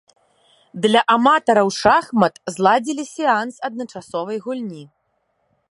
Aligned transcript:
Для 0.85 1.01
аматараў 1.15 1.69
шахмат 1.81 2.33
зладзілі 2.55 3.03
сеанс 3.13 3.53
адначасовай 3.69 4.37
гульні. 4.47 4.83